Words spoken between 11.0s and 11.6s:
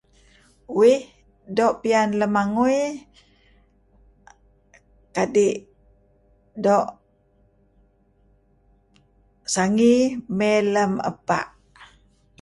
apah[aah]